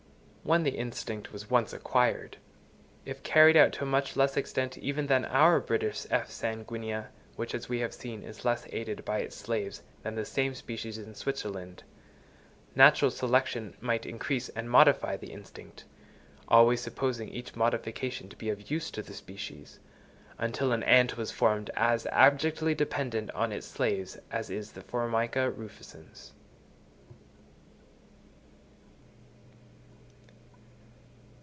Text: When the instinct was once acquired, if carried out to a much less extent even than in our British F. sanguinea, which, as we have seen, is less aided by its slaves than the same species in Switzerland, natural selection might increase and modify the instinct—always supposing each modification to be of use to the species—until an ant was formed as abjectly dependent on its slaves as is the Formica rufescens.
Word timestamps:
When 0.43 0.63
the 0.63 0.71
instinct 0.71 1.31
was 1.31 1.51
once 1.51 1.71
acquired, 1.71 2.37
if 3.05 3.21
carried 3.21 3.55
out 3.55 3.73
to 3.73 3.83
a 3.83 3.87
much 3.87 4.15
less 4.15 4.35
extent 4.35 4.75
even 4.79 5.05
than 5.05 5.23
in 5.23 5.29
our 5.29 5.59
British 5.59 6.07
F. 6.09 6.31
sanguinea, 6.31 7.09
which, 7.35 7.53
as 7.53 7.69
we 7.69 7.77
have 7.81 7.93
seen, 7.93 8.23
is 8.23 8.43
less 8.43 8.65
aided 8.71 9.05
by 9.05 9.19
its 9.19 9.35
slaves 9.35 9.83
than 10.01 10.15
the 10.15 10.25
same 10.25 10.55
species 10.55 10.97
in 10.97 11.13
Switzerland, 11.13 11.83
natural 12.73 13.11
selection 13.11 13.75
might 13.81 14.03
increase 14.07 14.49
and 14.49 14.67
modify 14.67 15.15
the 15.15 15.31
instinct—always 15.31 16.81
supposing 16.81 17.29
each 17.29 17.55
modification 17.55 18.27
to 18.27 18.35
be 18.35 18.49
of 18.49 18.71
use 18.71 18.89
to 18.89 19.03
the 19.03 19.13
species—until 19.13 20.71
an 20.71 20.81
ant 20.83 21.17
was 21.17 21.29
formed 21.29 21.69
as 21.75 22.07
abjectly 22.07 22.73
dependent 22.73 23.29
on 23.31 23.51
its 23.51 23.67
slaves 23.67 24.17
as 24.31 24.49
is 24.49 24.71
the 24.71 24.81
Formica 24.81 25.51
rufescens. 25.51 26.31